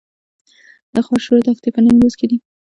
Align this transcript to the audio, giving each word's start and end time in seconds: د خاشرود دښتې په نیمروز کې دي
د 0.93 0.95
خاشرود 1.05 1.43
دښتې 1.45 1.69
په 1.73 1.79
نیمروز 1.85 2.13
کې 2.19 2.25
دي 2.29 2.37